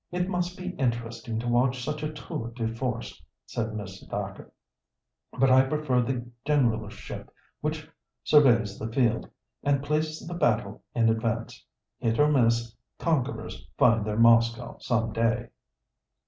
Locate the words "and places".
9.61-10.27